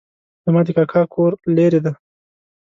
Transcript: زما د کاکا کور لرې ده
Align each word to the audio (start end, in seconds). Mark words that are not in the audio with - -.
زما 0.45 0.61
د 0.65 0.69
کاکا 0.77 1.01
کور 1.13 1.31
لرې 1.55 1.79
ده 1.85 1.91